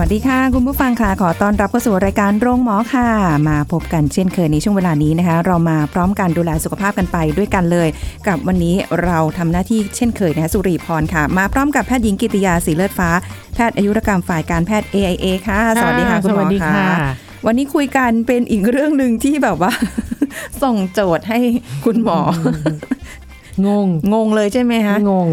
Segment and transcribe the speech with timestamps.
[0.00, 3.08] วัสดีค่ะ คุณผู้ฟังค่ะ ขอต้อนรับเข้าสู่รายการโรงหมอค่ะ
[3.48, 7.88] มาพบกันเช่นเคยในช่วงเวลานี้นะคะ เรามาพร้อมกันดูแลสุขภาพกันไปด้วยกันเลย
[8.26, 8.74] กับวันนี้
[9.04, 13.10] เราทำหน้าที่เช่นเคยนะคะสุริพรค่ะ มาพร้อมกับแพทย์หญิงกิติยาสีเลือดฟ้า
[13.54, 16.88] แพทย์อายุรกรรมฝ่ายการแพทย์ AIA ค่ะ สวัสดีค่ะคุณหมอสวัสดีค่ะค่ะ
[17.46, 19.72] วันนี้คุยกันเป็นอีกเรื่องหนึ่งที่แบบว่า
[20.62, 21.38] ส่งโจทย์ให้
[21.84, 22.32] คุณหมอ ง
[23.66, 23.68] ง
[24.14, 25.28] งงเลยใช่ไหมคะงง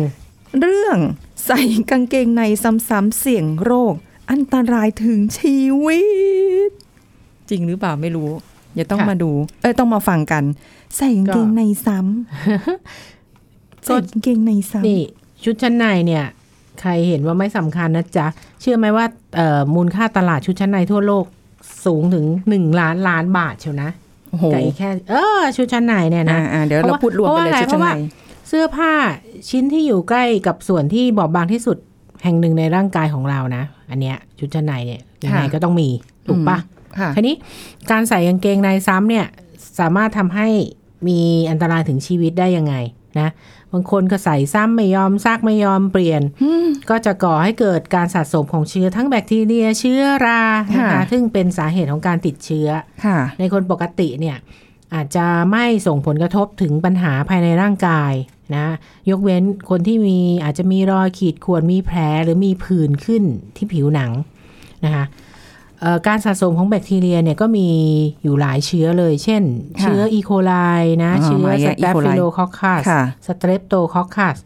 [0.59, 0.97] เรื่อง
[1.45, 2.43] ใส่กางเกงใน
[2.89, 3.95] ซ้ำๆเสี่ยงโรค
[4.31, 5.99] อันตรายถึงชีวิ
[6.67, 6.69] ต
[7.49, 8.29] จริงหรือเปล่าไม่รู้
[8.75, 10.43] อย่าต้องค่ะมาดู เอ้ยต้องมาฟังกัน
[10.97, 15.03] ใส่กางเกงในซ้ำใส่กางเกงในซ้ำนี่
[15.43, 16.25] ชุดชั้นในเนี่ย
[16.81, 18.27] ใครเห็นว่าไม่สำคัญนะจ๊ะ
[18.61, 21.25] เชื่อไหมว่าเอ่อมูลค่าตลาดชุดชั้นในทั่วโลก
[21.85, 23.89] สูงถึงหนึ่งล้านล้านบาทเชียวนะ
[24.29, 28.93] โอ้โหไก่แค่เออชุดชั้นในเนี่ยนะอ่าอ่าเดี๋ยวเพราะเราว่าพูดรวมไปเลยเพราะว่าอะไรชุดชั้นในเพราะว่าเสื้อผ้า
[29.49, 31.77] ชิ้นที่อยู่ใกล้กับส่วนที่บอบบางที่สุด
[32.23, 35.89] แห่งหนึ่งในร่างกายของเรานะ อันเนี้ยชุดชั้นในเนี่ยยังไงก็ต้องมี
[36.27, 36.57] ถูกปะ
[36.99, 37.35] ค่ะทีนี้
[37.91, 39.25] การใส่กางเกงในซ้ำเนี่ย
[39.79, 40.47] สามารถทำให้
[41.07, 41.19] มี
[41.49, 42.75] อันตรายถึงชีวิตได้ยังไง
[43.19, 43.29] นะ
[43.71, 46.21] บางคนก็ใส่ซ้ำไม่ยอมซักไม่ยอมเปลี่ยน
[46.89, 50.41] ก็จะก่อให้เกิดการสะสมของเชื้อทั้งแบคทีเรียเชื้อรา
[50.73, 52.67] นะคะค่ะซึ่งเป็นสาเหตุของการติดเชื้อ
[53.05, 54.37] ค่ะในคนปกติเนี่ย
[54.95, 58.13] อาจจะไม่ส่งผลกระทบถึงปัญหาภายในร่างกาย
[58.55, 58.65] นะ
[59.09, 63.23] ยกเว้นคนที่มีอาจจะมีรอยขีดข่วนมีแผลหรือมีผื่นขึ้น
[63.55, 64.11] ที่ผิวหนัง
[64.85, 65.05] นะคะ
[65.81, 67.67] เอ่อการสะสมของแบคทีเรียเนี่ยก็มี
[68.23, 69.43] อยู่หลายเชื้อเลย เช่น
[69.77, 70.53] ค่ะเชื้ออีโคไล
[71.03, 71.91] นะอ๋อเชื้อมาสแยกเต E.
[71.93, 74.37] ป coli ฟิโลคอคัสค่ะสเตรปโตคอคัส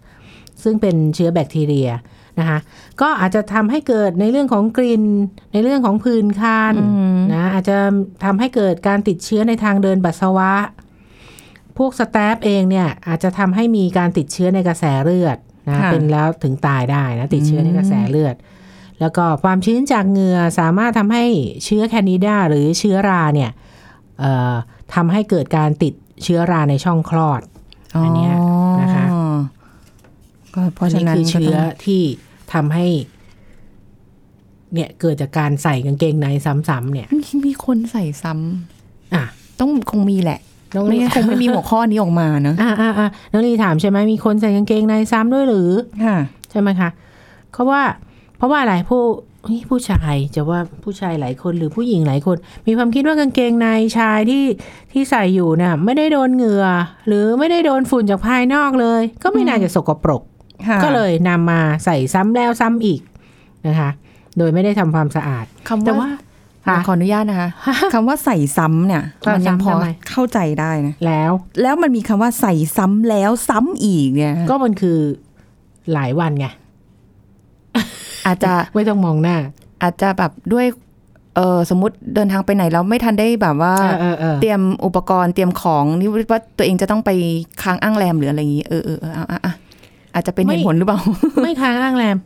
[0.63, 1.89] ซึ่งเป็นเชื้อแบคทีเรีย
[2.39, 2.59] นะคะ
[3.01, 5.03] ก็อาจจะทำให้เกิดในเรื่องของกลิ่น
[5.53, 7.77] ในเรื่องของผื่นคันอืมนะอาจจะ
[8.23, 10.53] ทำให้เกิดการติดเชื้อในทางเดินปัสสาวะ
[11.77, 15.37] พวกสแตปเองเนี่ยอาจจะทำให้มีการติดเชื้อในกระแสเลือด
[15.67, 18.35] นะค่ะเป็นแล้วถึงตายได้นะติดเชื้อในกระแสเลือด
[18.99, 21.25] แล้วก็ความชื้นจากเหงื่อสามารถทำให้
[21.63, 23.51] เชื้อแคนิดาหรือเชื้อราเนี่ย
[24.19, 24.53] เอ่อ
[24.95, 25.93] ทำให้เกิดการติด
[26.23, 27.41] เชื้อราในช่องคลอด
[28.03, 28.33] อันเนี้ย
[28.81, 29.37] นะคะอ๋อ
[30.55, 32.01] ก็เพราะฉะนี่นั้นคือเชื้อก็ต้งที่
[32.53, 32.85] ทำให้
[34.73, 37.07] เนี่ยเกิดจากการใส่กางเกงในซ้ำๆเนี่ย
[37.45, 39.23] มีคนใส่ซ้ำอะ
[39.59, 40.39] ต้องคงมีแหละ
[40.75, 45.71] น้องไม่งั้นคงไม่มีหัวข้อนี้ออกมาเนอะอ่าอ่าอ่าน้องลีถามใช่ไหมมีคนใส่กางเกงในซ้ำด้วยหรือ
[46.05, 46.17] ค่ะ
[46.51, 46.89] ใช่ไหมคะ
[47.51, 47.81] เพราะว่า
[48.37, 49.01] เพราะว่าอะไรผู้
[49.43, 52.37] เฮ้ยผู้ชายจะว่าผู้ชายหลายคนหรือผู้หญิงหลายคน
[52.67, 54.43] มีความคิดว่ากางเกงในชายที่
[54.91, 56.65] ที่ใส่อยู่น่ะไม่ได้โดนเหงื่อ
[57.07, 60.36] หรือไม่ได้โดนฝุ่นจากภายนอกเลย ก็ไม่น่าจะสกปรกค่ะ
[60.83, 63.01] ก็เลยนำมาใส่ซ้ำแล้วซ้ำอีก
[63.67, 63.89] นะคะ
[64.37, 66.09] โดยไม่ได้ทำความสะอาดคำแต่ว่า
[66.67, 67.49] ว่าขอค่ะขออนุญาตนะคะ
[67.93, 71.31] คำว่าใส่ซ้ำเนี่ยใส่มันยังพอซ้ำทำไมเข้าใจได้นะแล้ว
[71.61, 74.97] แล้วมันมีคำว่าใส่ซ้ำแล้วซ้ำอีกเนี่ย ก็มันคือ
[75.93, 76.47] หลายวันไง
[78.25, 79.37] อาจจะไม่ต้องมองหน้า
[79.83, 80.65] อาจจะแบบด้วย
[81.35, 87.11] เออสมมติเดินทางไปไหนแล้วไม่ทันได้แบบว่าเออเออเออเตรียมอุปกรณ์เตรียมของนี่ว่าตัวเองจะต้องไป
[87.61, 90.99] ค้างอ้างแรมหรืออะไรอย่างนี้เออเออเออเอาเอาเอาอาจจะเป็นไม่เหตุผลหรือเปล่า
[91.43, 92.17] ไม่ค้างอ้างแรม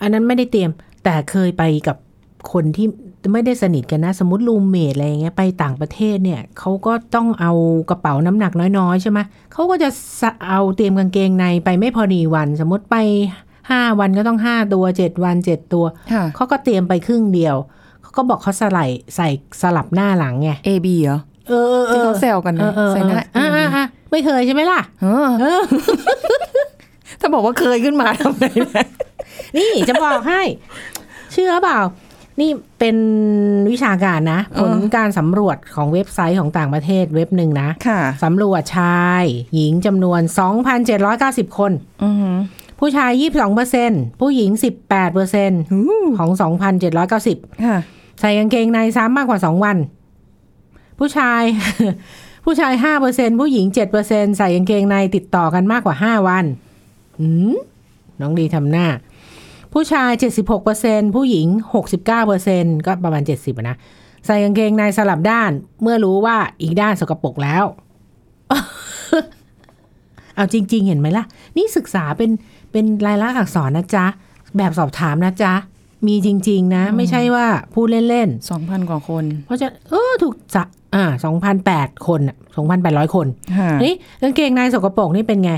[0.00, 0.70] อันนั้นไม่ได้เตรียม
[1.04, 1.96] แต่เคยไปกับ
[2.52, 2.86] คนที่
[3.32, 7.52] ไม่ได้สนิทกันนะ สมมติรูมเมทอะไรอย่างเงี้ยไปต่างประเทศเนี่ยเขาก็ต้องเอา
[7.90, 9.18] กระเป๋าน้ำหนักน้อยๆ ใช่ไหม
[9.52, 9.88] เขาก็จะ
[10.20, 12.96] สะเอาเตรียมกางเกงในไปไม่พอดีวัน สมมติไป
[13.70, 17.56] ห้าวันก็ต้องห้าตัวเจ็ดวันเจ็ดตัวค่ะเขาก็เตรียมไปครึ่งเดียว
[18.02, 19.28] เขาก็บอกเขาสไลด์ใส่
[19.62, 25.60] สลับหน้าหลังไง A B เหรอเออเออเอที่อเขาแซวกันเอนะอเออใส่หน้าอ่าอ่าอ่าไม่เคยใช่ไหมล่ะเออเออ
[26.42, 28.44] ถ้าบอกว่าเคยขึ้นมาทำไง
[28.76, 28.86] นะ
[29.56, 30.42] นี่จะบอกให้
[31.32, 31.80] เชื่อเปล่า
[32.40, 32.96] นี่เป็น
[33.70, 40.20] วิชาการนะ ผลการสำรวจของเว็บไซต์ของต่างประเทศเว็บหนึ่งนะค่ะสำรวจชาย หญิงจำนวน
[40.90, 41.72] 2,790 คน
[42.04, 42.36] อือหือ
[42.80, 43.10] ผู้ชาย
[43.66, 44.50] 22%ผู้หญิง
[45.12, 46.30] 18%อู้ของ
[46.96, 47.76] 2,790ค่ะ
[48.20, 49.76] ใส่กางเกงในซ้ำมากกว่า 2 วัน
[50.98, 51.42] ผู้ชาย
[52.44, 52.72] ผู้ชาย
[53.06, 53.66] 5%ผู้หญิง
[54.02, 56.44] 7%ใส่กางเกงในติดต่อกันมากกว่า 5 วัน
[57.20, 57.56] อืม
[58.20, 58.86] น้องดีทำหน้า
[59.72, 60.10] ผู้ชาย
[60.64, 61.46] 76%ผู้หญิง
[62.16, 63.76] 69%ก็ประมาณ 70อะนะ
[64.26, 65.50] ใส่กางเกงในสลับด้าน
[65.82, 67.64] เมื่อรู้ว่าอีกด้านสกปรกแล้ว
[70.34, 71.24] เอาจริง ๆ เห็นไหมล่ะ
[71.56, 72.30] นี่ศึกษาเป็น
[72.72, 74.06] เป็นลายลักษณ์อักษรนะจ๊ะ
[74.56, 75.52] แบบสอบถามนะจ๊ะ
[76.06, 80.62] มีจริง ๆ นะ ไม่ใช่ว่าพูดเล่นสองพันกว่าคนๆเพราะจะเออถูกจะ
[80.94, 83.26] อ่าสองพันแปดคนอะสองพันแปดร้อยคน
[83.58, 85.52] ค่ะนี่กางเกงในสกปรกนี่เป็นไง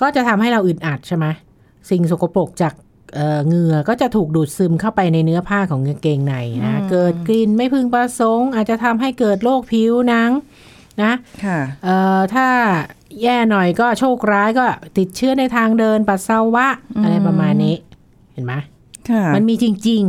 [0.00, 1.26] ก็จะทำให้เราอึดอัดใช่ไหม
[1.90, 2.74] สิ่งสกปรกจาก
[3.14, 10.30] เอ่อเหงื่อก็จะถูกดูดซึมเข้าไปในเนื้อผ้าของกางเกงในนะเกิดกลิ่นไม่พึงประสงค์ อาจจะทำให้เกิดโรคผิวหนัง
[11.02, 11.12] นะ
[11.44, 12.48] ค่ะเอ่อถ้า
[13.22, 14.64] แย่หน่อยก็โชคร้ายก็
[14.98, 16.68] ติดเชื้อในทางเดินปัสสาวะ
[17.02, 17.74] อะไรประมาณนี้
[18.32, 18.54] เห็นไหม
[19.10, 20.04] ค่ะมันมีจริง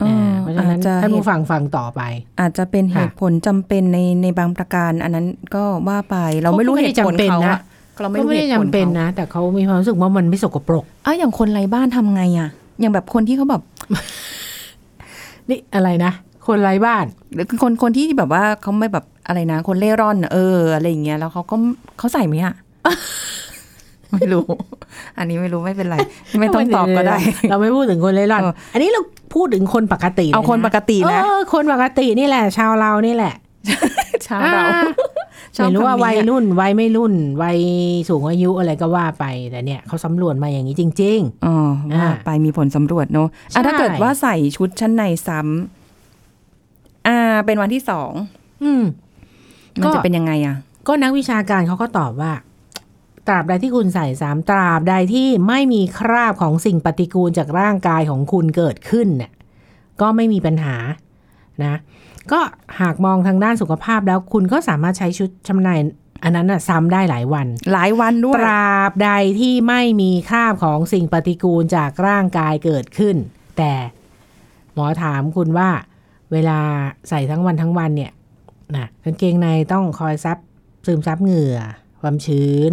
[0.00, 2.00] เอๆอนะเพราะฉะนั้นอาจจะท่านผู้ฟังฟังต่อไป
[2.40, 7.58] อาจจะเป็นเหค่ะตุผลจำเป็นในในบางประการ อันนั้นก็ว่าไปเราไม่รู้เขาก็เหไม่ได้ตุผลจำเป็นเขานะอะ
[8.00, 12.48] เราไม่ก็รู้ไม่เหได้ตุผลจำเป็นขานะ แต่เขามีความรู้สึกว่ามันไม่สกปรกอะอย่างคนไร้บ้านทำไงอะ
[12.80, 13.62] อย่างแบบคนที่เขาแบบ
[15.48, 16.12] นี่อะไรนะ
[16.46, 17.04] คนไร้บ้าน
[17.34, 21.56] หรือคนคนที่แบบว่าเขาไม่แบบอะไรนะ คนเล่ร่อนอะเอออะไรอย่างเงี้ยแล้วเขาก็
[21.98, 22.54] เขาใส่ไหมอะ
[24.12, 24.44] ไม่รู้
[25.18, 25.96] อันนี้ไม่รู้ไม่เป็นไร
[26.40, 27.16] ไม่ต้องตอบก็ได้
[27.50, 29.00] เราไม่พูดถึงคนเล่ร่อนเอออันนี้เรา
[29.34, 33.34] พูดถึงคนปกติเอาคนปกตินะเออคนปกตินี่แหละ ชาวเรานี่แหละ
[34.26, 34.92] ชาวเราอ่ชอบ
[35.62, 37.58] ไม่รู้ว่าคำนี้วัยรุ่นวัยไม่รุ่นวัย
[38.08, 41.56] สูงอายุอะไรก็ว่าไปแต่เนี่ยเขาสำรวจมาอย่างนี้จริงอ๋อ
[41.96, 48.82] ว่าอ่าไปมีผลสำรวจเนอะอะใช่ถ้าเกิดว่าใส่ชุดชั้นในซ้ำอ่า เป็นวันที่สองๆอืม
[49.72, 50.56] มันก็จะเป็นยังไงอะ
[50.88, 52.32] ก็นักวิชาการเขาก็ตอบว่า
[53.26, 59.32] ตราบใดที่คุณใส่สามตราบใดที่ไม่มีคราบของสิ่งปฏิกูลจากร่างกายของคุณเกิดขึ้นเนี่ย
[60.00, 60.76] ก็ไม่มีปัญหา
[61.64, 61.74] นะ
[62.32, 62.40] ก็
[62.80, 65.82] หากมองทางด้านสุขภาพแล้วคุณก็สามารถใช้ชุดชำนาญ
[66.22, 73.16] อันนั้นน่ะซ้ำได้หลายวัน หลายวันด้วตยราบใดที่ไม่มีคราบของสิ่งปฏิกูลจากร่างกายเกิดขึ้น
[73.58, 73.72] แต่
[74.74, 75.70] หมอถามคุณว่า
[76.32, 76.60] เวลา
[77.08, 78.12] ใส่ทั้งวันทั้งวันเนี่ย
[78.76, 80.38] นะกางเกงในต้องคอยซับ
[80.86, 81.58] ซึมซับเหงื่อ
[82.00, 82.72] ความชื้น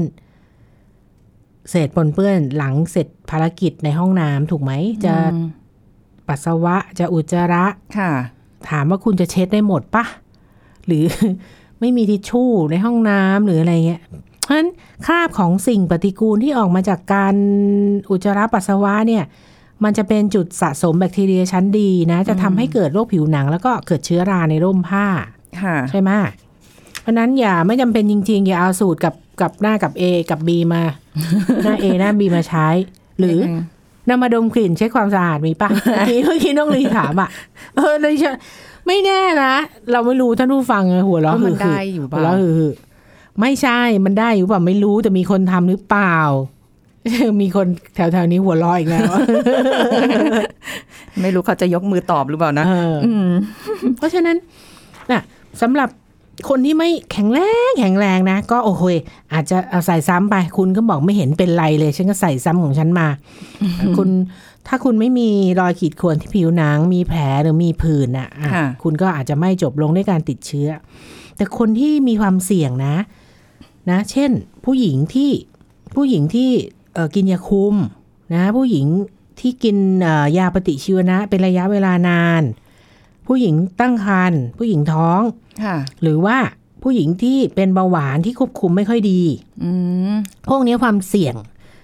[1.70, 4.72] เศษปนเปื้อนหลังเสร็จภารกิจในห้องน้ำถูกไหม
[5.06, 5.48] จะอืม
[6.28, 7.66] ปัสสาวะจะอุจจาระ
[7.98, 8.12] ค่ะ
[8.70, 10.06] ถามว่าคุณจะเช็ดได้หมดปะ
[10.88, 11.04] หรือ
[11.80, 14.02] ไม่มีทิชชู่ในห้องน้ำหรืออะไรเงี้ย
[14.44, 14.70] เพราะฉะนั้น
[15.06, 17.36] คราบของสิ่งปฏิกูลที่ออกมาจากการ
[18.12, 19.24] อุจจาระปัสสาวะเนี่ย
[19.84, 25.06] มันจะเป็นจุดสะสมแบคทีเรียชั้นดีนะ จะทำให้เกิดโรคผิวหนัง แล้วก็เกิดเชื้อราในร่มผ้า
[25.62, 26.10] ค่ะใช่ไหม
[27.02, 30.84] เพราะฉะนั้นอย่าไม่จำเป็นจริง ๆ อย่าเอาสูตรกับกับหน้ากับ A กับ B มา
[31.64, 32.68] หน้า A หน้า B มาใช้
[33.20, 33.60] หรือม
[34.10, 37.30] นำมาดมกลิ่นเช็คความสะอาดมีปะเมื่อกี้เมื่อกี้น้องลีถามอะ
[37.76, 38.24] เออเลยเช
[38.88, 39.54] ไม่แน่นะ
[39.92, 42.72] เราไม่รู้ท่านผู้ฟังไงหัวเราะว่าหืมันอได้อยู่หัวบ้าเราะงหือ
[43.40, 46.18] ไม่ใช่มันได้อยู่เปล่าไม่รู้แต่มีคนทำหรือเปล่า
[47.42, 49.12] มีคนแถวๆนี้หัวเราะอีกแล้ว
[51.22, 53.32] ไม่รู้เขาจะยกมือตอบหรือเปล่านะเอออืม
[53.98, 54.38] เพราะฉะนั้น
[55.12, 55.22] น่ะ
[55.62, 55.90] สำหรับ
[56.50, 57.40] คนที่ไม่แข็งแร
[57.70, 58.84] งแข็งแรงนะ ก็โอเค
[59.34, 63.08] อาจจะเอาใส่ซ้ำไป คุณก็บอกไม่เห็นเป็นไรเลย ฉันก็ใส่ซ้ำของฉันมา
[63.98, 64.10] คุณ
[64.68, 70.70] ถ้าคุณไม่มีรอยขีดข่วนที่ผิวหนัง มีแผลหรือมีผื่นน่ะอะค่ะ คุณก็อาจจะไม่จบลงด้วยการติดเชื้อ
[71.36, 72.96] แต่คนที่มีความเสี่ยงนะ
[73.90, 74.32] นะ เช่น
[74.66, 75.32] ผู้หญิงที่
[75.96, 76.50] ผู้หญิงที่
[76.94, 77.76] เอ่อกินยาคุม
[78.34, 78.86] นะ ผู้หญิง
[79.40, 82.44] ที่กินเอ่อยาปฏิชีวนะ เป็นระยะเวลานาน
[83.28, 85.22] ผู้หญิงตั้งครรภ์ผู้หญิงท้อง
[85.64, 86.38] ค่ะหรือว่า
[86.84, 89.22] ผู้หญิงที่เป็นเบาหวานที่ควบคุมไม่ค่อยดี
[89.64, 89.72] อื
[90.12, 90.14] ม
[90.50, 91.36] พวกนี้ความเสี่ยง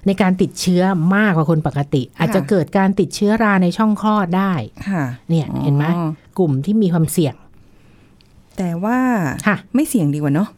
[0.07, 0.83] ในการติดเชื้อ
[1.15, 4.53] มากกว่าคนปกติ อาจจะเกิดการติดเชื้อราในช่องคลอดได้
[4.89, 7.35] ค่ะเนี่ยเห็นไหมอ๋อกลุ่มที่มีความเสี่ยง
[8.57, 8.99] แต่ว่า
[9.47, 10.49] ค่ะไม่เสี่ยงดีกว่าเนาะ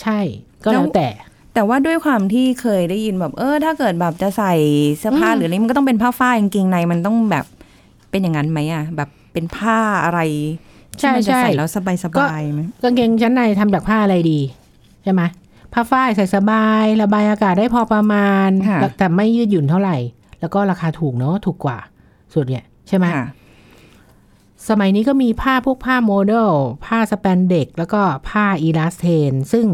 [0.00, 0.18] ใช่
[0.64, 1.08] ก็แล้วแต่
[1.54, 4.54] แต่ว่าด้วยความที่เคยได้ยินแบบ เออ ถ้าเกิดแบบจะใส่
[4.98, 7.44] เสื้อผ้าอืมหรืออะไรมันก็ต้องเป็นผ้าฝ้ายกางเกงในมันต้องแบบ
[8.10, 10.20] เป็นอย่างนั้นไหมอะแบบ เป็นผ้าอะไร
[10.98, 14.40] ที่มันจะใส่แล้วสบายสบายๆไหมกางเกงชั้นในทำจากผ้าอะไรดี
[15.04, 15.22] ใช่ไหม
[15.72, 19.96] ผ้าฝ้ายใส่สบาย ระบายอากาศได้พอประมาณค่ะแล้วแต่ไม่ยืดหยุ่นเท่าไหร่
[20.40, 21.78] แล้วก็ราคาถูกเนาะถูกกว่า
[22.32, 23.26] ส่วนเนี่ยใช่ไหมค่ะ
[24.68, 26.50] สมัยนี้ก็มีผ้าพวกผ้าโมเดล
[26.84, 29.66] ผ้าสแปนเด็ก แล้วก็ผ้าอีลาสเทน ซึ่ง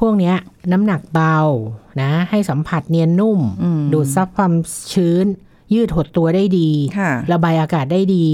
[0.00, 0.36] พวกเนี้ย
[0.72, 1.38] น้ำหนักเบา
[2.02, 4.52] นะ ให้สัมผัสเนียนนุ่มอืมดูดซับความ
[4.92, 5.26] ชื้น
[5.74, 8.26] ยืดหดตัวได้ดีค่ะระบายอากาศได้ดี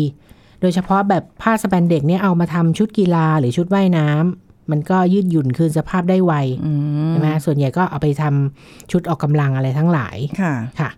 [0.60, 6.32] โดยเฉพาะแบบผ้าสแปนเด็กเนี่ยเอามาทำชุดกีฬาหรือชุดว่ายน้ำมันก็ยืดหยุ่นคืนสภาพได้ไว
[6.64, 6.72] อื
[7.06, 10.90] มใช่ไหมส่วนใหญ่ก็เอาไปทำชุดออกกำลังอะไรทั้งหลายค่ะค่ะ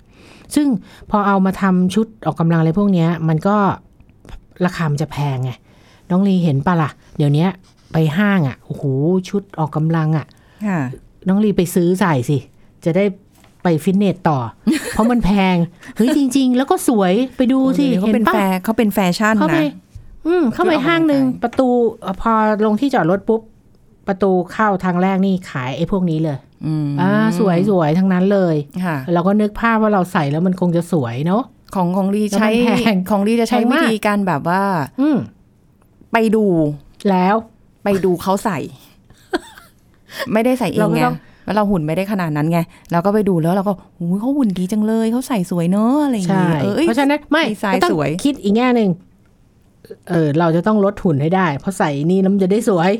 [0.54, 0.66] ซึ่ง
[1.10, 3.56] พอเอามาทำชุดออกกำลังอะไรพวกเนี้ย มันก็
[4.64, 5.50] ราคามันจะแพงไง
[6.10, 7.48] น้องลีเห็นปะล่ะ เดี๋ยวเนี้ย
[7.92, 8.84] ไปห้างอะโอ้โห
[9.28, 10.26] ชุดออกกำลังอะ
[10.66, 10.78] ค่ะ
[11.28, 12.38] น้องลีไปซื้อใส่สิ
[12.84, 13.04] จะได้
[13.62, 14.38] ไปฟิตเนสต่อ
[14.90, 15.56] เพราะมันแพง
[15.96, 19.72] เฮ้ยจริง ๆ แล้วก็สวยไปดูสิเขาเห็เป็นนปะแฟเขาเป็นแฟชั่นเข้าไปนะ
[20.26, 21.68] อืมเข้าไปที่ออกกำลังห้างหนึ่งกายประตู
[22.02, 22.32] เอ่อพอ
[22.66, 23.40] ลงที่จอดรถปุ๊บ
[24.08, 31.42] ประตูเข้าทางแรกนี่ขายไอ้พวกนี้เลยอืมอ่าสวยสวยทั้งนั้นเลยค่ะเราก็นึกภาพว่าเราใส่แล้วมันคงจะสวยเนาะ
[31.74, 34.62] ของของลีแล้วมันใช้แพงของลีจะใช้แพงวิมากธีการแบบว่า
[35.00, 35.16] อืม
[36.12, 36.44] ไปดู
[37.10, 37.34] แล้ว
[37.84, 38.58] ไปดูเขาใส่
[40.32, 42.58] ไม่ได้ใส่เองเราก็ไงต้อง แล้วเราหุ่นไม่ได้ขนาดนั้นไง
[42.92, 48.90] เราก็ไปดูแล้วเราก็หูยเขาหุ่นดีจังเลยเขาใส่สวยเนอะอะไรอย่างใช่เงี้ยเอออ้ยเพราะฉะนั้นไม่ดีไซน์ก็ต้องสวยคิดอีกแง่หนึ่ง
[50.08, 52.90] เออเราจะต้องลดหุ่นให้ได้ เพราะใส่นี่แล้วมันจะได้สวย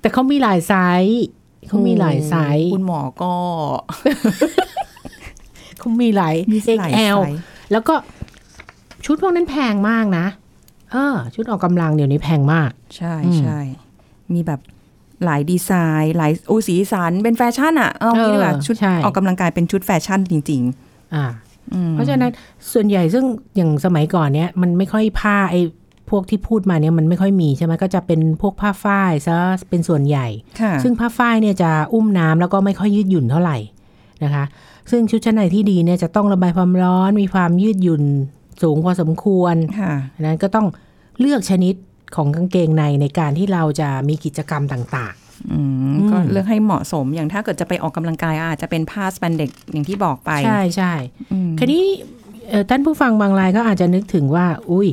[0.00, 1.24] แต่เขามีหลายไซส์
[1.68, 3.32] เขามีหลายไซส์คุณหมอก็
[5.78, 7.36] เขามีหลายมีหลายไซ XL ส์
[7.72, 7.94] แล้วก็
[9.04, 10.26] ชุดพวกนั้นแพงมากนะ
[10.92, 13.58] เออ ชุดออกกำลังเดี๋ยวนี้แพงมาก ใช่อืมใช่
[14.34, 14.60] มีแบบ
[15.24, 15.70] หลายดีไซ
[16.02, 20.62] น์ หลายอูสีสัน เป็นแฟชั่นอะเอางี้ดีกว่าเออชุดใช่ออกกำลังกายเป็นชุดแฟชั่นจริง
[21.14, 22.32] อ่าๆอืมเพราะฉะนั้น
[22.72, 23.24] ส่วนใหญ่ซึ่ง
[23.56, 25.60] อย่างสมัยก่อนเนี้ยมันไม่ค่อยผ้าไอ้
[26.10, 29.36] พวกที่พูดมาเนี้ยมันไม่ค่อยมีใช่ไหมก็จะเป็นพวกผ้าฝ้ายซะ
[29.70, 30.26] เป็นส่วนใหญ่
[30.60, 33.56] ค่ะซึ่งผ้าฝ้ายเนี่ยจะอุ้มน้ำแล้วก็ไม่ค่อยยืดหยุ่นเท่าไหร่
[34.24, 34.44] นะคะ
[34.90, 38.04] ซึ่งชุดชั้นในที่ดีเนี่ยจะต้องระบายความร้อนมีความยืดหยุ่น
[38.62, 40.66] สูงพอสมควรค่ะดังนั้นก็ต้อง
[41.20, 41.74] เลือกชนิด
[42.16, 45.14] ของกางเกงในในการที่เราจะมีกิจกรรมต่าง
[45.52, 50.92] อืมอืมก็เลือกให้เหมาะสมอย่างถ้าเกิดจะไปออกกำลังกายอาจจะเป็นผ้าสแปนเด็กอย่างที่บอกไปๆใช่ใช่
[51.32, 51.84] อืมคราวนี้
[52.48, 54.88] เอ่อท่านผู้ฟังบางรายก็อาจจะนึกถึงว่า อุ้ย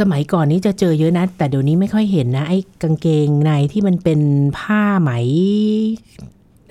[0.00, 4.20] สมัยก่อนนี้จะเจอเยอะนะ แต่เดี๋ยวนี้ไม่ค่อยเห็นนะไอ้กางเกงในที่มันเป็น
[4.58, 5.10] ผ้าไหม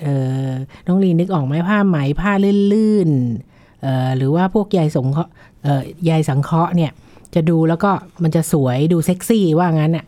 [0.02, 0.16] เอ่
[0.48, 0.50] อ
[0.88, 2.32] น้องลีนึกออกไหมผ้าไหมผ้า
[2.74, 5.32] ลื่นๆเอ่อหรือว่าพวกใยสงเคราะห์
[5.64, 6.92] เอ่อใยสังเคราะห์เนี่ย
[7.36, 7.92] จะดูแล้วก็
[8.24, 10.06] มันจะสวยดูเซ็กซี่ว่างั้นน่ะ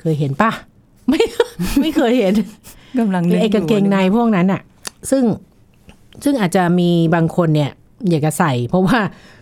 [0.00, 0.50] เคยเห็นปะ
[1.08, 1.20] ไม่
[1.80, 2.34] ไม่เคยเห็น
[2.98, 4.60] กำลังหรือไอ้กางเกงในพวกนั้นอะ
[5.10, 5.24] ซึ่ง
[6.24, 7.70] ซึ่งอาจจะมีบางคนเนี่ย
[8.10, 8.98] อยากจะใส่ เพราะว่า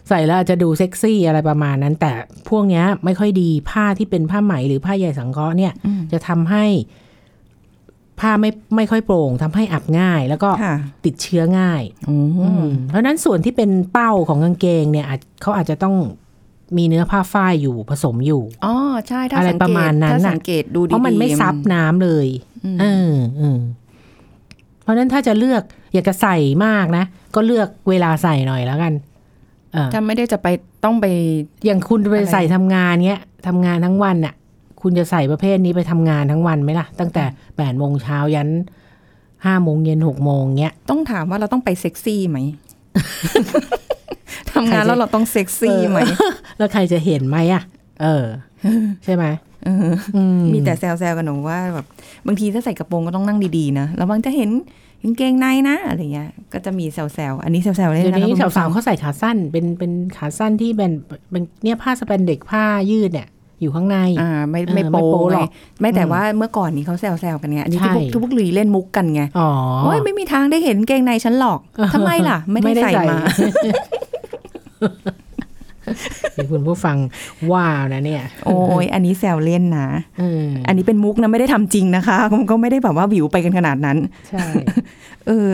[0.08, 2.12] ใส่แล้วอาจจะดูเซ็กซี่อะไรประมาณนั้น แต่
[2.48, 6.64] พวกเนี้ย ไม่ค่อยดีผ้าที่เป็นผ้าไหมหรือผ้าใยสังเคราะห์เนี่ยอืมจะทำให้
[8.20, 15.94] ผ้าไม่ไม่ค่อยโปร่งทำให้อับง่าย แล้วก็ค่ะติดเชื้อง่ายอืมอืมเพราะฉะนั้นส่วนที่เป็นเป้าของกางเกงเนี่ยอาจเขาอาจจะต้อง
[16.76, 18.74] มีเนื้อผ้าฝ้ายอยู่ผสมอยู่อ๋อ
[19.08, 22.26] ใช่ถ้าอะไรสังเกตประมาณนั้นถ้าน่ะสังเกตดูดีๆเพราะมันไม่ซับน้ำเลย
[22.64, 23.58] อืมเออเออ
[24.82, 25.62] เพราะฉะนั้นถ้าจะเลือก
[25.92, 28.92] อยากจะใส่มากนะ ก็เลือกเวลาใส่หน่อยแล้วกัน
[29.72, 30.46] เออถ้าไม่ได้จะไป
[30.84, 31.06] ต้องไป
[31.66, 34.34] อย่างคุณไปอะไรใส่ทำงานเนี้ยทำงานทั้งวันน่ะ
[34.82, 37.24] คุณจะใส่ประเภทนี้ไปทำงานทั้งวันไหมล่ะ ตั้งแต่
[37.56, 38.50] แปดโมงเช้ายัน
[39.44, 42.38] ห้าโมงเย็นหกโมงเนี้ย ต้องถามว่าเราต้องไปเซ็กซี่ไหม
[44.52, 45.98] ทำงานแล้วเราต้องเซ็กซี่ไหม
[46.58, 47.62] แล้วใครจะเห็นไหมอะ
[48.02, 48.26] เออ
[49.04, 49.24] ใช่ไหม
[49.64, 51.86] เอออืมมีแต่แซวๆกันหนูว่าแบบ
[52.26, 54.50] บางทีถ้าใส่กระโปรงก็ต้องนั่งดีๆนะแล้วบางจะเห็น
[55.02, 60.92] กางเกงในนะอะไรเงี้ย ก็จะมีแซวๆอันนี้แซวๆเลยเดี๋ยวนะคะนี้คุณผู้สาฟัวงๆเขาใส่ขาสั้น เป็นเป็นขาสั้นที่เป็น
[61.30, 63.28] เป็นเนี่ยผ้าสแปนเด็กผ้ายืดเนี่ย
[63.60, 65.48] อยู่ข้างใน อ่า ไม่เออไม่ไม่โปโป๊หรไงอก
[65.80, 69.48] ไม่แต่อืมว่าเมื่อก่อนนี้เขาแซวๆกันไงอันนี้ที่พวกใช่ทุกพวกลีเล่นมุกกันไงอ๋อ
[69.82, 71.60] โอ้ยไม่มีทางได้เห็นกางเกงในฉันหรอก
[71.94, 73.18] ทำไมล่ะ ไม่ได้ใส่มา
[73.62, 73.74] เดี๋ยว
[76.52, 76.96] คุณผู้ฟัง
[77.52, 79.88] ว้าวนะเนี่ย โอ้ยอันนี้แซวเล่นนะ
[80.20, 83.96] อืมอันนี้เป็นมุกนะไม่ได้ทำจริงนะคะมันก็ไม่ได้แบบว่าวิวไปกันขนาดนั้น
[84.28, 84.44] ใช่
[85.26, 85.48] เออ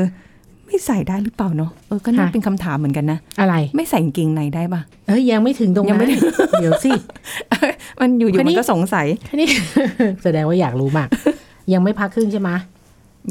[0.67, 6.23] ไม่ใส่ได้หรือเปล่าเนาะเออก็น่าค่ะเป็นคำถามเหมือนกันนะอะไร ไม่ใส่กางเกงในได้ปะเอ้ยยังไม่ถึงตรงยันั้งนไม่ถึง
[6.61, 6.91] เดี๋ยวสิ
[8.01, 9.49] มันอยู่คนๆนี้มันก็สงสัยแค่นี้
[10.23, 11.09] แสดงว่าอยากรู้มาก
[11.73, 12.51] ยังไม่พักครึ่งใช่ไหม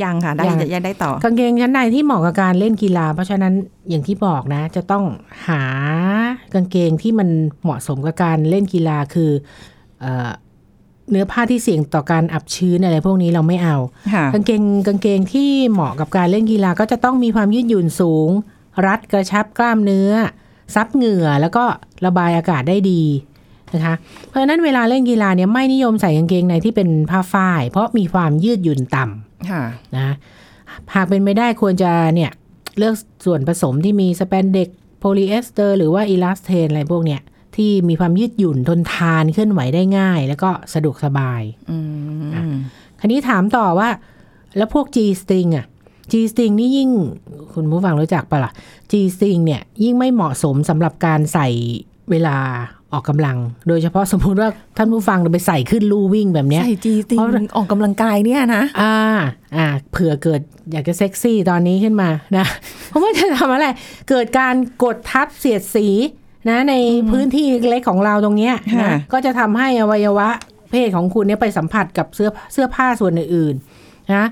[0.04, 3.54] ยังค่ะ ได้ยังจะยังได้ต่อกางเกงชั้นในที่เหมาะกับการเล่นกีฬา เพราะฉะนั้น
[3.90, 5.04] อย่างที่บอกนะ จะต้อง
[5.48, 5.64] หา
[6.54, 7.30] กางเกงที่มัน
[7.64, 9.32] เหมาะสมกับการเล่นกีฬาคือ
[10.02, 10.30] เอ่อ
[11.12, 13.78] เนื้อผ้าที่เสี่ยงต่อการอับชื้นอะไรพวกนี้เราไม่เอา
[14.14, 18.30] ค่ะกางเกงกางเกงที่เหมาะกับการเล่นกีฬาก็จะต้องมีความยืดหยุ่นสูง
[18.86, 20.12] รัดกระชับกล้ามเนื้อ
[20.76, 21.64] ซับเหงื่อแล้วก็
[22.06, 23.04] ระบายอากาศได้ดี
[23.74, 23.96] นะคะ
[24.28, 29.25] เพราะฉะนั้นเวลาเล่นกีฬาเนี่ยไม่นิยมใส่กางเกงในที่เป็นผ้าฝ้าย เพราะมีความยืดหยุ่นต่ำค่ะ
[29.96, 30.16] นะ
[30.96, 32.32] หากเป็นไม่ได้ควรจะเนี่ย
[32.78, 37.22] เลือกส่วนผสมที่มีสแปนเด็กโพลีเอสเตอร์หรือว่า elastane อะไรพวกเนี้ย
[37.56, 41.78] ที่มีความยืดหยุ่นทนทานเคลื่อนไหวได้ง่าย แล้วก็สะดวกสบายอื
[42.52, 42.56] ม
[43.00, 43.90] คราวนี้ถามต่อว่า
[44.58, 45.66] แล้วพวก G string อะ
[46.12, 46.90] G string นี่ยิ่ง
[47.54, 48.52] คุณผู้ฟังรู้จักปะล่ะ
[48.92, 51.48] G string เนี่ยยิ่งไม่เหมาะสมสำหรับการใส่
[52.12, 52.38] เวลา
[52.94, 58.96] ออกกำลัง โดยเฉพาะสมมุติว่าท่านผู้ฟังไปใส่ขึ้นลู่วิ่งแบบเนี้ยใส่จีติงเพราะออกกำลังกายเนี่ยนะ อ่า
[59.56, 62.46] อ่า เผื่อเกิดอยากจะเซ็กซี่ตอนนี้ขึ้นมานะ
[62.88, 63.68] เพราะว่าจะทำอะไร
[64.10, 65.88] เกิดการกดทับเสียดสี
[66.50, 66.74] นะใน
[67.12, 70.30] พื้นที่เล็กของเราตรงเนี้ยค่ะนะก็จะทำให้อวัยวะ
[70.72, 74.26] เพศของคุณเนี่ยไปสัมผัสกับเสื้อเสื้อผ้าส่วนอื่นๆนะ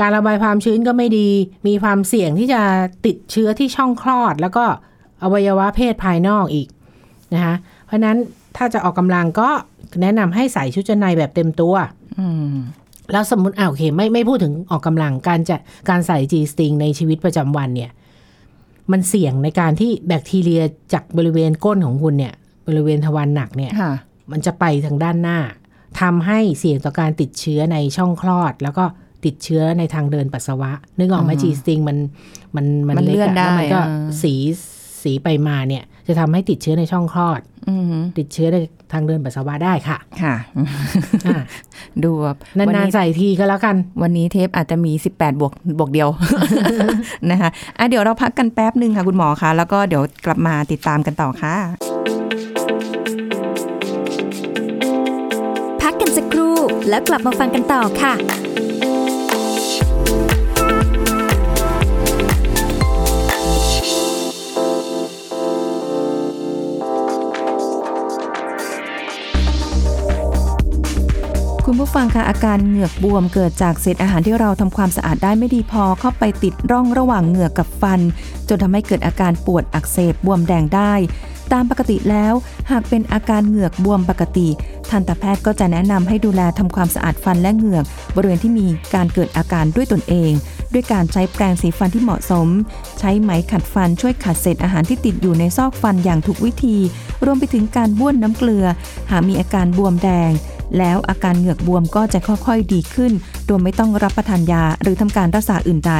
[0.00, 1.28] การระบายความชื้นก็ไม่ดี
[1.66, 2.60] มีความเสี่ยงที่จะ
[3.06, 4.64] ติดเชื้อที่ช่องคลอด แล้วก็
[5.22, 6.68] อวัยวะเพศภายนอกอีก
[7.34, 7.54] นะคะ
[7.86, 8.16] เพราะฉะนั้น
[8.56, 9.48] ถ้าจะออกกำลังก็
[10.02, 11.74] แนะนำให้ใส่ชุดชั้นในแบบเต็มตัว
[12.18, 12.54] อืม
[13.12, 15.56] แล้วสมมติอ่าโอเคไม่ไม่พูดถึงออกกำลังการจะ
[15.88, 17.90] การใส่ G string ในชีวิตประจำวันเนี่ย
[18.92, 20.62] มันเสี่ยงในการที่แบคทีเรีย
[20.92, 22.34] จากบริเวณก้นของคุณเนี่ย
[22.68, 23.92] บริเวณทวารหนักเนี่ยค่ะ
[24.32, 25.38] มันจะไปทางด้านหน้า
[26.00, 28.84] ทำให้เสี่ยงต่อการติดเชื้อในช่องคลอด แล้วก็
[29.24, 31.98] ติดเชื้อในทางเดินปัสสาวะ นึกออกไหมอืมจีสติงมัน
[32.56, 34.34] มันมันล็กะเลื่อนได้แล้วมันก็อ่าสี
[35.02, 38.56] สีไปมาเนี่ย จะทำให้ติดเชื้อในช่องคลอดอืมติดเชื้อใน
[38.92, 40.34] ทางเดินปัสสาวะได้ค่ะ ค่ะ
[41.26, 41.38] อะ
[42.04, 42.36] ดูแบบ
[42.68, 46.08] วันนานนี้ๆใส่ทีก็แล้วกัน วันนี้เทปอาจจะมี 18 บวกบวกเดียว
[47.30, 51.56] นะคะอะเดี๋ยวเราพักกันแป๊บหนึ่งค่ะคุณหมอคะแล้วก็เดี๋ยวกลับมาติดตามกันต่อค่ะ
[55.82, 56.56] พักกันสักครู่
[56.88, 58.14] แล้วกลับมาฟังกันต่อค่ะ
[71.68, 78.00] คุณผู้ฟังคะอาการเหงือกบวมเกิดจากเศษอาหารที่เราทำความสะอาดได้ไม่ดีพอเข้าไปติดร่องระหว่างเหงือกกับฟัน
[78.48, 80.92] จนทำให้เกิดอาการปวดอักเสบบวมแดงได้
[81.52, 82.34] ตามปกติแล้ว
[82.70, 84.48] หากเป็นอาการเหงือกบวมปกติ
[84.90, 87.84] ทันตแพทย์ก็จะแนะนำให้ดูแลทำความสะอาดฟันและเหงือก
[88.16, 90.30] บริเวณที่มีการเกิดอาการด้วยตนเอง
[90.72, 92.48] ด้วยการใช้แปรงสีฟันที่เหมาะสม
[92.98, 96.76] ใช้ไหมขัดฟันช่วยขัดเศษอาหารที่ติดอยู่ในซอกฟันอย่างถูกวิธี
[97.24, 98.64] รวมไปถึงการบ้วนน้ำเกลือ
[99.10, 100.32] หากมีอาการบวมแดง
[100.78, 103.12] แล้วอาการเหงือกบวมก็จะค่อยๆดีขึ้น
[103.46, 105.94] โดยไม่ต้องรับประทานยาหรือทำการรักษาอื่นใด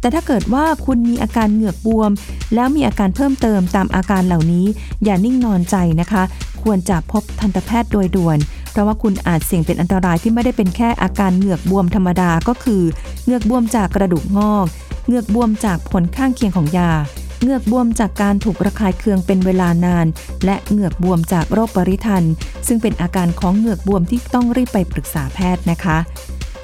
[0.00, 2.10] แต่ถ้าเกิดว่าคุณมีอาการเหงือกบวม
[2.54, 4.66] แล้วมีอาการเพิ่มเติมตามอาการเหล่านี้
[5.04, 6.22] อย่านิ่งนอนใจนะคะ
[6.62, 8.38] ควรจะพบทันตแพทย์โดยด่วน
[8.70, 12.82] เพราะว่าคุณอาจเสี่ยงเป็นอันตรายที่ไม่ได้เป็นแค่อาการเหงือกบวมธรรมดาก็คือ
[13.24, 14.66] เหงือกบวมจากกระดูกงอก
[15.06, 16.90] เหงือกบวมจากผลข้างเคียงของยา
[17.40, 20.06] เหงือกบวมจากการถูกระคายเคืองเป็นเวลานาน
[20.44, 22.24] และเหงือกบวมจากโรคปริทัน
[22.66, 25.98] ซึ่งเป็นอาการของเหงือกบวมที่ต้องรีบไปปรึกษาแพทย์นะคะ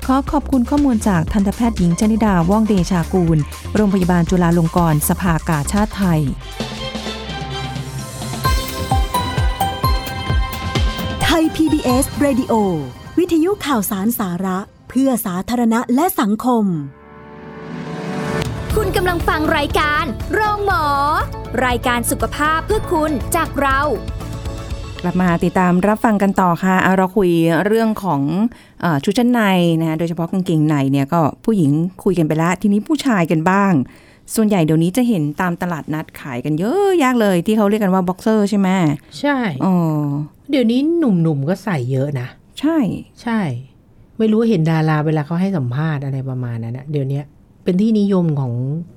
[0.06, 3.38] ขอขอบคุณข้อมูลจากทันตแพทย์หญิงชนิดาว่องเดชากูล
[3.74, 6.20] โรงพยาบาลจุฬาลงกรณ์สภากาชาติไทย
[11.24, 12.52] ไทย PBS Radio
[13.18, 16.64] วิทยุข่าวสารสาระ เพื่อสาธารณะและสังคม
[18.78, 20.84] คุณกำลังฟังรายการโรงหมอ
[21.66, 23.80] รายการสุขภาพเพื่อคุณจากเรา
[25.02, 27.30] กลับมาติดตามรับฟังกันต่อค่ะเอาเราคุย
[27.66, 28.22] เรื่องของ
[28.80, 29.40] เออชุดชั้นใน
[29.80, 31.70] นะโดยเฉพาะกางเกงในเนี่ยก็ผู้หญิง
[32.04, 33.72] คุยกันไปแล้วทีนี้ผู้ชายกันบ้าง
[34.34, 38.68] ส่วนใหญ่เดี๋ยวนี้จะเห็นตามตลาดนัดขายกันเยอะแยะเลยที่เขาเรียกกันว่าบ็อกเซอร์ใช่ไหม
[39.20, 39.74] ใช่ อ๋อ
[40.50, 42.28] เดี๋ยวนี้หนุ่มๆก็ใส่เยอะนะ
[42.60, 42.78] ใช่
[43.22, 43.40] ใช่
[44.18, 47.22] ไม่รู้เห็นดาราเวลาเขาให้สัมภาษณ์อะไรประมาณนั้นนะเดี๋ยวนี้
[47.64, 48.52] เป็นที่นิยมของ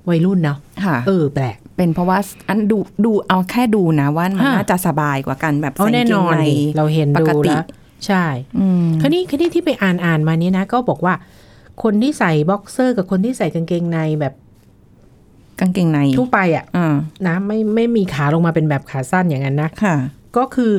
[0.10, 7.66] วัยรุ่นเนาะค่ะเออแปลก เป็นเพราะว่าอันดูดูเอาแค่ดูนะว่ามันฮะน่าจะสบายกว่ากันแบบเอาใส่แน่กางเกนงอนในดิเราเห็นปดูกติแล้ว
[8.06, 8.24] ใช่
[8.60, 11.14] อืมคราวนี้คราวนี้ที่ไปอ่านอ่านมานี้นะ ก็บอกว่า
[11.84, 14.34] คนที่ใส่บ็อกเซอร์ กับคนที่ใส่กางเกงในแบบ
[15.60, 16.96] กางเกงในทั่วไปอะอ่า
[17.28, 19.96] นะไม่ไม่มีขาลงมาเป็นแบบขาสั้นอย่างนั้นนะค่ะ
[20.38, 20.72] ก็คือ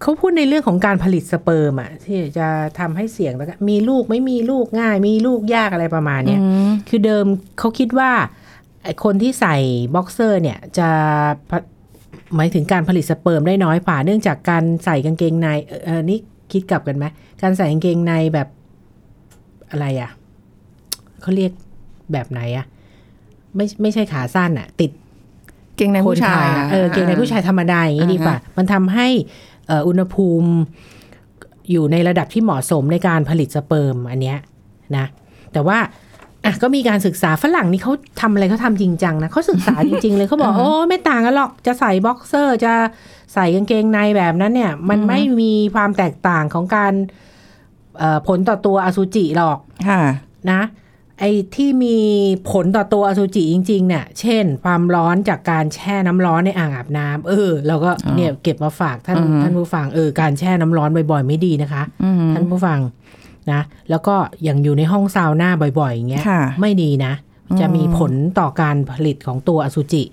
[0.00, 7.26] เขาพูดในเรื่องของการผลิตสเปิร์มอะที่จะทำให้เสี่ยงแล้วก็มีลูกไม่มีลูกง่าย มีลูกยากอะไรประมาณเนี้ยอืมคือเดิม
[7.58, 8.10] เขาคิดว่า
[8.84, 9.56] ไอ้คนที่ใส่
[9.94, 10.88] บ็อกเซอร์เนี่ยจะ
[11.50, 11.52] ผ
[12.36, 16.18] หมายถึงการผลิตสเปิร์มได้น้อยกว่าเนื่องจากการใส่กางเกงในเอ่อเออนี่
[16.52, 17.04] คิดกลับกันไหม
[17.42, 18.48] การใส่กางเกงในแบบ
[19.70, 20.10] อะไรอะ่ะ
[21.20, 21.52] เขาเรียก
[22.12, 22.66] แบบไหนอะ่ะ
[23.56, 24.90] ไม่ไม่ใช่ขาสั้นอะ่ะ ติด
[25.76, 29.08] เกงในผู้ชายคนขเออเกงในผู้ชายธรรมดาอย่างนี้ดีกว่า มันทำให้
[29.53, 30.50] เอ่ออุณหภูมิ
[31.70, 34.38] อยู่ในระดับที่เหมาะสมในการผลิตสเปิร์มอันเนี้ย
[34.96, 35.06] นะ
[35.52, 35.78] แต่ว่า
[36.44, 42.74] อะก็มีการศึกษาฝรั่งนี่เขาทำอะไรเขาทำจริงจังนะเขาศึกษาจริง ๆ เลยเขาบอกโอ้ไม่ต่างกันหรอกจะใส่บ็อกเซอร์ จะ
[43.34, 46.92] ใส่กางเกงในแบบนั้นเนี่ย มันไม่มีความแตกต่างของการ
[47.98, 50.00] เอ่อผลต่อตัวอสุจิหรอกค่ะ
[50.50, 50.60] นะ
[51.18, 51.96] ไอ้ที่มี
[52.50, 62.80] ผลต่อตัวอสุจิจริงๆเนี่ยเช่น ความร้อนจากการแช่น้ำร้อนในอ่างอาบน้ำเออเราก็อ่าเนี่ยเก็บมาฝากท่านอือฮึท่านผู้ฟังเออการแช่น้ำร้อนบ่อยๆ ไม่ดีนะคะอืมท่านผู้ฟัง
[63.52, 65.50] นะ แล้วก็อย่างอยู่ในห้องซาวน่า
[65.80, 67.12] บ่อยๆอย่างเงี้ยค่ะไม่ดีนะ
[67.60, 70.04] จะมีผลต่อการผลิตของตัวอสุจิ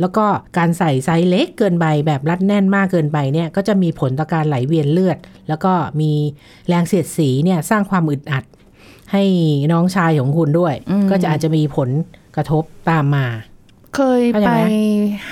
[0.00, 0.26] แล้วก็
[0.58, 6.12] การใส่ไซส์เล็กเกินไปแบบรัดแน่นมากเกินไปเนี่ยก็จะมีผลต่อการไหลเวียนเลือด แล้วก็มี
[6.68, 8.44] แรงเสียดสีเนี่ยสร้างความอึดอัด
[9.12, 9.22] ให้
[9.72, 11.88] น้องชายของคุณด้วยอืมก็จะอาจจะมีผล
[12.36, 13.26] กระทบตามมา
[13.96, 14.58] เคยเข้าใจไปไหม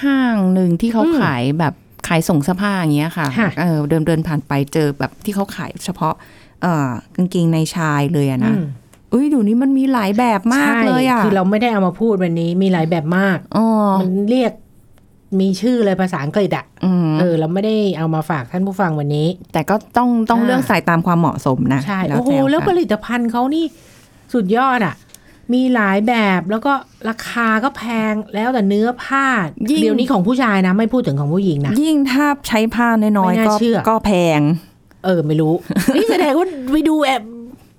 [0.03, 1.75] ห้างหนึ่งที่เขาอืมขายแบบ
[2.09, 6.15] ขายส่งเสื้อผ้าอย่างเงี้ยค่ะค่ะเออเดินเดินผ่านไปเจอแบบที่เขาขายเฉพาะ
[6.62, 8.65] เอ่อกางเกงในชายเลยอะนะอืม
[9.12, 13.67] อุ้ยเดูนี้มันมีหลายแบบมากใช่เลยอะคือเราไม่ได้เอามาพูดวันนี้มีหลายแบบมากอ๋อ
[14.01, 14.53] มันเรียก
[15.41, 23.65] มีชื่อเลยภาษาอังกฤษอะอืมเออเราไม่ได้เอามาฝากท่านผู้ฟังวันนี้ แต่ก็ต้องต้องอ่าเลือกใส่ตามความเหมาะสมนะใช่แล้วโอ้โหแต่แล้วผกันลิตภัณฑ์เขานี่
[24.35, 24.95] สุดยอดอะ
[25.55, 26.73] มีหลายแบบแล้วก็
[27.09, 29.27] ราคาก็แพงแล้วแต่เนื้อผ้า
[29.71, 34.41] ยิ่งเดี๋ยวนี้ของผู้ชายนะ ไม่พูดถึงของผู้หญิงนะ ยิ่งถ้าใช้ผ้าน้อยไม่ๆน่าก็เชื่อก็แพง
[35.05, 35.55] เออไม่รู้
[35.97, 37.23] นี่แสดงว่าไปดูแอบ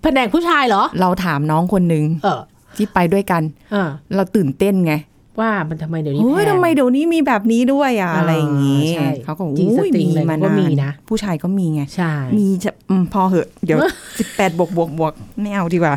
[0.04, 2.42] แผนกผู้ชายเหรอ เราถามน้องคนหนึ่งเออ
[2.76, 4.94] ที่ไปด้วยกันเออเราตื่นเต้นไง
[5.40, 13.80] ว่ามันทำไมเดี๋ยวนี้เฮ้ยแพงทำไมเดี๋ยวนี้มีแบบนี้ด้วยอะอ่าอะไรอย่างงี้ใช่เขาก็จริงอุ้ยสตริงมีเลยมาก็นามีนนะ ผู้ชายก็มีไงใช่มีจะอืมพอเหอะ เดี๋ยว
[14.20, 15.94] สิบแปดบวกบวกบวกไม่เอาดีกว่า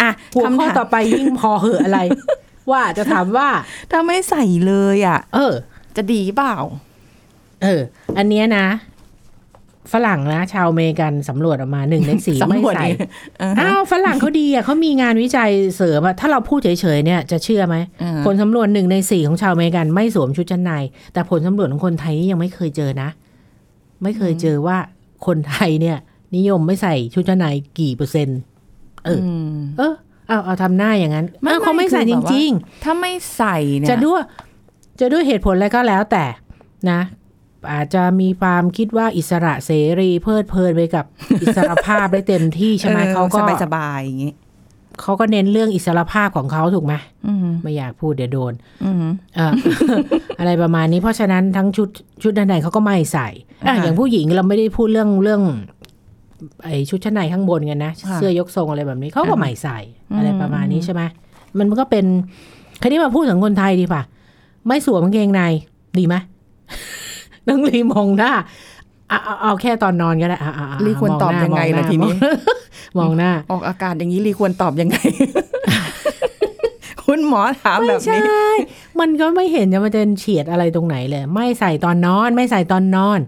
[0.00, 2.00] อะหัวข้อคำถามต่อไปยิ่งพอเหอะอะไร
[2.70, 3.48] ว่าจะถามว่า
[3.90, 5.54] ถ้าไม่ใส่เลยอะ เออ
[5.96, 6.56] จะดีเปล่า
[7.62, 7.80] เออ
[8.18, 8.66] อันเนี้ยนะ
[9.92, 12.96] ฝรั่งนะ ชาวอเมริกันสำรวจออกมาหนึ่งในสี่ไม่สำรวจใส่นี่
[13.38, 20.72] เออฮะอ้าวฝรั่งเขาดีอะเขามีงานวิจัยเสริมอะถ้าเราพูดเฉยๆเนี่ยจะเชื่อไหมเออผลสำรวจหนึ่งในสี่ของชาวอเมริกันไม่สวมชุดชั้นใน
[21.12, 23.08] แต่ผลสำรวจของคนไทยนี่ยังไม่เคยเจอนะ
[24.02, 24.76] ไม่เคยเจอว่า
[25.26, 25.98] คนไทยเนี่ย
[26.36, 27.46] นิยมไม่ใส่ชุดชั้นใน
[27.78, 28.38] กี่เปอร์เซ็นต์
[29.04, 29.20] เออ
[29.58, 29.94] มเออ
[30.28, 32.50] เอาเอาทำหน้าอย่างนั้นไม่อ้าวเขาไม่ไม่ใส่คือจแบบว่าริง
[32.84, 34.22] ถ้าไม่ใส่เนี่ๆยจะด้วย
[35.00, 36.24] จะด้วยเหตุผลอะไรก็แล้วแต่
[36.90, 37.00] นะ
[37.72, 39.70] อาจจะมีความคิดว่าอิสระเส
[40.00, 41.04] รีเพลิดเพลินไปกับ
[41.42, 44.32] อิสรภาพได้เต็มที่ใช่ไหมออเขาก็สบายสบายๆอย่างงี้
[45.00, 46.94] เขาก็เน้นเรื่องอิสรภาพของเขาถูกไหม
[47.28, 48.52] อืมไม่อยากพูดเดี๋ยวโดน
[48.84, 48.96] อืม
[49.34, 49.52] เอ่อ
[50.38, 51.88] อะไรประมาณนี้เพราะฉะนั้นทั้งชุด
[52.22, 53.28] ชุดชั้นในเขาก็ไม่ใส่
[53.66, 55.42] อะค่ะอย่างผู้หญิงเราไม่ได้พูดเรื่องเรื่อง
[56.64, 59.78] ไอชุดชั้นในข้างบนกันนะค่ะเสื้อยกทรงอะไรแบบนี้เขาก็อ่าไม่ใส่
[60.10, 61.02] อืมอะไรประมาณนี้ใช่ไหม
[61.58, 62.04] มันก็เป็น
[62.80, 64.02] คราวนี้มาพูดถึงคนไทยดีป่ะ
[64.66, 65.42] ไม่สวมกางเกงใน
[65.98, 66.14] ดีไหม
[67.48, 68.32] น้องลีมองหน้า
[69.08, 72.12] เอาเอาเอาแค่ตอนนอนก็ได้อะอะอะลีควรตอบยังไงมอหล่ะทีนี้
[72.98, 74.96] มองหน้า ออกอาการอย่างนี้ลีควรตอบยังไง
[77.04, 78.52] คุณหมอถามแบบใช่นี้
[79.00, 83.18] มันก็ไม่เห็นจะมันจะเฉียดอะไรตรงไหนเลย ไม่ใส่ตอนนอน ไม่ใส่ตอนนอน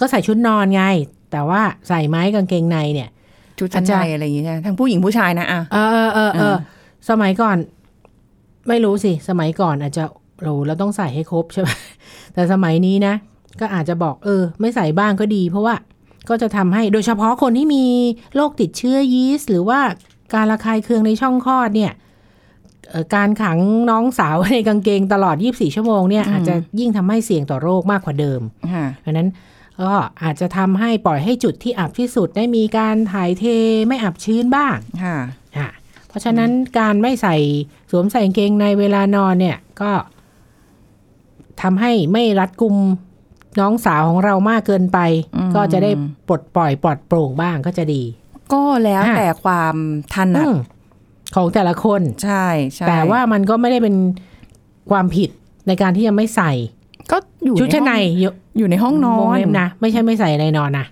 [0.00, 0.82] ก็ใส่ชุดนอนไง
[1.32, 3.08] แต่ว่าใส่ไม้กางเกงในเนี่ย
[3.58, 6.56] ชุดชั้นในอะไรอย่างเงี้ยทั้งผู้หญิงผู้ชายนะอะเออเออเออเออเออ
[7.10, 7.56] สมัยก่อน
[8.68, 10.04] ไม่รู้สิ สมัยก่อนอาจจะ
[10.42, 11.68] เราเราต้องใส่ให้ครบใช่ไหม
[12.34, 13.14] แต่สมัยนี้นะ
[13.60, 15.74] ก็อาจจะบอกเออ ไม่ใส่บ้างก็ดี เพราะว่า
[16.28, 17.84] ก็จะทำให้โดยเฉพาะคนที่มี
[18.34, 19.80] โรคติดเชื้อยีสต์หรือว่า
[20.34, 21.92] การระคายเคืองในช่องคลอดเนี่ย
[22.88, 23.58] เอ่อการขัง
[23.90, 28.40] น้องสาวในกางเกงตลอด 24 ชั่วโมงเนี่ยอืมอาจจะยิ่งทำให้เสี่ยงต่อโรคมากกว่าเดิม
[28.74, 29.28] ค่ะเพราะฉะนั้น
[29.82, 29.92] ก็
[30.22, 33.44] อาจจะทำให้ปล่อยให้จุดที่อับที่สุดได้มีการถ่ายเท
[33.88, 35.16] ไม่อับชื้นบ้างค่ะ
[35.56, 35.68] อะ
[36.08, 37.36] เพราะฉะนั้นการไม่ใส่
[37.90, 39.92] สวมใส่กางเกงในเวลานอนเนี่ยก็
[41.62, 42.76] ทำให้ไม่รัดกุม
[43.60, 44.98] น้องสาวของเรามากเกินไป
[45.36, 45.90] อืมก็จะได้
[46.28, 48.02] ปลดปล่อยปลอดโปร่งบ้างก็จะดี
[48.52, 49.74] ก็แล้วค่ะแต่ความ
[50.14, 50.56] ถนัอืดม
[51.34, 53.94] ของแต่ละคน ใช่ใช่แต่ว่ามันก็ไม่ได้เป็น
[54.90, 55.30] ความผิด
[55.66, 56.52] ในการที่จะไม่ใส่
[57.12, 60.86] ก็อยู่ชุดชั้นในห้องอยู่อยู่ในห้องนอวงนเล็บนะไม่ใช่ไม่ใส่ในนอนนะ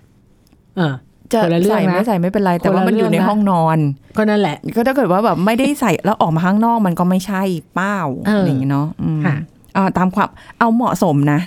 [0.77, 0.93] เออ
[1.33, 3.77] จะคนละเรื่องใส่นะไม่ใส่ไม่เป็นไร แต่ว่าคนละมันอยู่ในเรื่องนะห้องนอน
[4.17, 7.41] ก็นั่นแหละ ก็ถ้าเกิดว่าแบบไม่ได้ใส่แล้วออกมาข้างนอกมันก็ไม่ใช่
[7.73, 9.35] เป้าเอออย่างเงี้ยเนาะอืมค่ะ
[9.75, 11.39] อ่าตามความเอาเหมาะสมนะ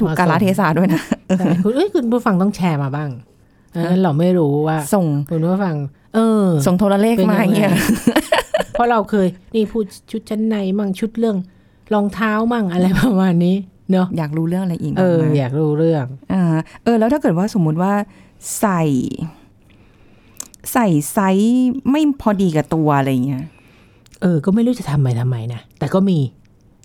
[0.00, 1.00] ถูกกาลเทศะด้วยนะ
[1.38, 3.10] ใช่คุณเอ้ยคุณผู้ฟังต้องแชร์มาบ้าง
[3.74, 5.76] เออเราไม่รู้ว่า ส่งคุณผู้ฟัง
[6.14, 7.70] เออ ส่งโทรเลขเป็นมายังไงเงี้ย
[8.72, 11.36] เพราะเราเคย นี่พูดชุดชั้นในมั่งชุดเรื่อง
[11.94, 13.56] รองเท้ามั่งอะไรประมาณนี้
[13.92, 16.42] เนาะอยากรู้เรื่องอะไรอีกเออบ้างนะอยากรู้เรื่องอ่า
[16.84, 17.92] เออ แล้วถ้าเกิดว่าสมมุติว่า
[18.60, 18.82] ใส่
[20.72, 23.44] ใส่ไซส์ไม่พอดีกับตัวอะไรเงี้ย
[24.22, 26.18] เออ ก็ไม่รู้จะทำไปทำไมนะแต่ก็มี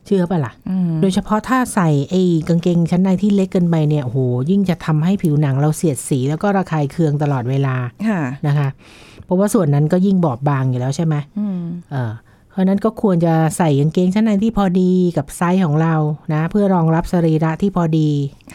[0.05, 7.75] เชื่อปะล่ะอืมโดยเฉพาะถ้าใส่ไอ้กางเกงชั้นในที่เล็กเกินไปเนี่ยโอ้โหยิ่งจะทำให้ผิวหนังเราเสียดสี แล้วก็ระคายเคืองตลอดเวลา
[8.07, 8.69] ค่ะนะคะ
[9.25, 11.61] เพราะว่าส่วนนั้นก็ยิ่งบอบบางอยู่แล้วใช่ไหมอืม
[11.91, 12.11] เออ
[12.51, 15.95] เพราะฉะนั้นก็ควรจะใส่กางเกงชั้นในที่พอดีกับไซส์ของเรา
[16.33, 18.09] นะ เพื่อรองรับสรีระที่พอดี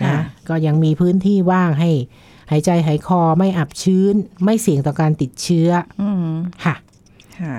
[0.04, 0.16] นะ
[0.48, 1.90] ก็ยังมีพื้นที่ว่างให้
[2.50, 5.70] หายใจหายคอไม่อับชื้น ไม่เสี่ยงต่อการติดเชื้อ
[6.02, 6.30] อืม
[6.64, 6.74] ค่ะ
[7.40, 7.54] ค่ะ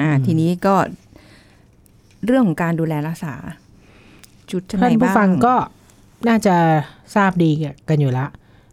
[0.00, 0.74] อ่าทีนี้ก็
[2.24, 3.34] เรื่องของการดูแลรักษา
[4.50, 5.54] จุดชั้นในท่านผู้บ้างฟังก็
[6.28, 6.54] น่าจะ
[7.14, 7.50] ทราบดี
[7.88, 8.26] กันอยู่ละ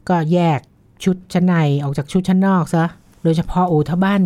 [0.10, 0.60] ก็แยก
[1.04, 2.86] ชุดชั้นในออกจากชุดชั้นนอกซะ
[3.24, 4.22] โดยเฉพาะโอ้ถ้าบ้าน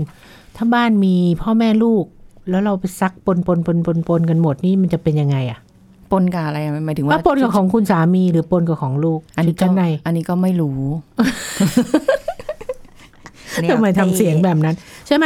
[0.57, 2.05] ถ้าบ้านมีพ่อแม่ลูก
[2.49, 5.59] แล้วเราไปซักปนปนปนปนปนกันหมดนี่มันจะเป็นยังไงอะ
[6.11, 10.79] ปนกับอะไรอะหมายถึงว่าว่าปนกับของคุณสามีหรือปนกับของลูก อันชุนี้ดก็ชั้นใน อันนี้ก็ไม่รู้
[13.71, 14.75] ทำไมทำเสียงแบบนั้น
[15.07, 15.25] ใช่ไหม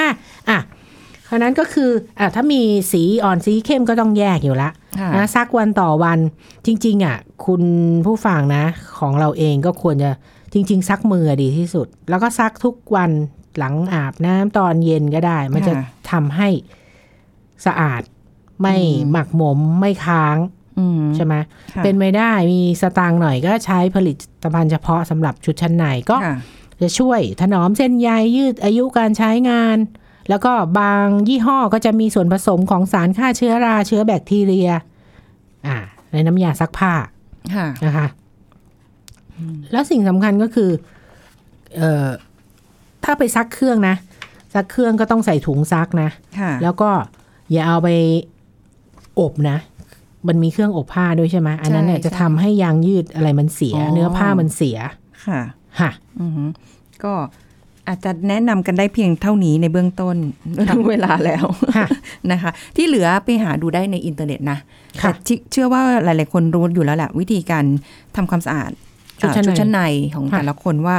[0.50, 0.60] อะ
[1.28, 2.62] คราวนั้นก็คืออะถ้ามี
[2.92, 6.20] สีอ่อนสีเข้มก็ต้องแยกอยู่ละค่ะนะซักวันต่อวัน
[6.66, 7.64] จริง ๆ อะ คุณ
[8.06, 8.64] ผู้ฟังนะ
[9.00, 10.12] ของเราเองก็ควรจะ
[10.54, 13.12] จริง ๆ ซักมือดีที่สุด แล้วก็ซักทุกวัน
[13.58, 15.74] หลังอาบน้ำตอนเย็นก็ได้ มันจะ
[16.12, 16.50] ทำให้
[17.66, 18.02] สะอาด
[18.62, 18.76] ไม่
[19.12, 20.38] หมักหมมไม่ค้าง
[20.80, 21.34] อืมใช่ไหม
[21.76, 26.38] ค่ะเป็นไม่ได้มีสตางค์หน่อยก็ใช้ผลิตภัณฑ์เฉพาะสำหรับชุดชั้นในก็ค่ะ
[26.82, 29.78] จะช่วยถนอมเส้นใยยืดอายุการใช้งาน
[30.30, 34.70] แล้วก็บางยี่ห้อก็จะมีส่วนผสมของสารฆ่าเชื้อราเชื้อแบคทีเรีย
[35.68, 35.78] อ่า
[36.12, 36.94] ในน้ำยาซักผ้า
[37.56, 38.08] ค่ะนะคะ
[39.72, 40.70] แล้วสิ่งสำคัญก็คือ
[41.78, 42.08] เอ่อ
[43.04, 43.96] ถ้าไปซักเครื่องนะ
[44.56, 46.10] ซักเครื่องก็ต้องใส่ถุงซักนะ
[46.40, 46.90] ค่ะแล้วก็
[47.52, 47.90] อย่าเอาไป
[49.20, 49.58] อบนะ
[50.28, 54.78] มันมีเครื่องอบผ้าด้วยใช่ไหมอันนั้นเนี่ยใช่จะทำให้ยางยืดอะไรมันเสียอ๋อเนื้อผ้ามันเสีย
[55.26, 55.40] ค่ะ
[55.80, 56.44] ค่ะอือฮึ
[57.04, 57.14] ก็
[57.88, 60.16] อาจจะแนะนำกันได้เพียงเท่านี้ในเบื้องต้น
[60.76, 61.46] รู้เวลาแล้ว
[61.78, 61.88] ค่ะ
[62.32, 64.58] นะคะ ที่เหลือไปหาดูได้ในอินเทอร์เน็ตนะ
[65.02, 67.66] ค่ะแต่ที่เชื่อว่าหลาย ๆ คนรู้อยู่แล้วแหละวิธีการ
[68.16, 68.72] ทำความสะอาด
[69.20, 69.82] ชุดชั้นในอ่าชั้นใน
[70.16, 70.96] ของค่ะแต่ละคนว่า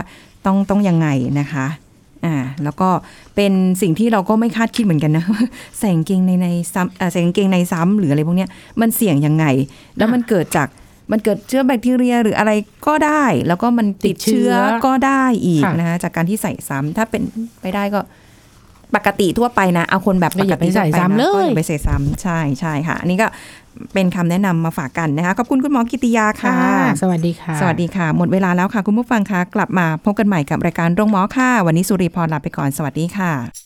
[0.46, 1.08] ต้องต้องยังไง
[1.40, 1.66] นะคะ
[2.24, 2.88] อ่าแล้วก็
[3.36, 5.24] เป็นสิ่งที่เราก็ไม่คาดคิดเหมือนกันนะ
[5.78, 9.44] ใส่กางเกงในในซ้ำอ่าใส่กางเกงในซ้ำหรืออะไรพวกเนี้ยมันเสี่ยงยังไง
[9.96, 10.68] แล้วมันเกิดจาก
[11.10, 12.52] มันเกิดเชื้อแบคทีเรียหรืออะไร
[12.86, 17.22] ก็ได้ แล้วก็มันติดเชื้อติดเชื้อก็ได้อีกค่ะนะคะจากการที่ใส่ซ้ำถ้าเป็น
[17.60, 18.00] ไปได้ก็
[18.96, 23.26] ปกติทั่วไปนะ เอาคนแบบปกติทั่วไปนะก็อย่าไปใส่ซ้ำใช่ใช่ค่ะ อันนี้ก็
[23.94, 26.58] เป็นคำแนะนำมาฝากกันนะคะ ขอบคุณคุณหมอกิติยาค่ะ
[27.02, 33.65] สวัสดีค่ะ สวัสดีค่ะ หมดเวลาแล้วค่ะ คุณผู้ฟังคะกลับมาพบกันใหม่กับรายการโรงหมอค่ะ วันนี้สุริพรลาไปก่อนสวัสดีค่ะ